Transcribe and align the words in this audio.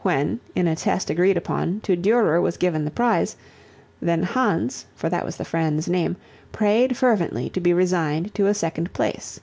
When, 0.00 0.40
in 0.56 0.66
a 0.66 0.74
test 0.74 1.08
agreed 1.08 1.36
upon, 1.36 1.78
to 1.82 1.94
Durer 1.94 2.40
was 2.40 2.56
given 2.56 2.84
the 2.84 2.90
prize, 2.90 3.36
then 4.02 4.24
Hans, 4.24 4.86
for 4.96 5.08
that 5.08 5.24
was 5.24 5.36
the 5.36 5.44
friend's 5.44 5.86
name, 5.88 6.16
prayed 6.50 6.96
fervently 6.96 7.48
to 7.50 7.60
be 7.60 7.72
resigned 7.72 8.34
to 8.34 8.48
a 8.48 8.54
second 8.54 8.92
place. 8.92 9.38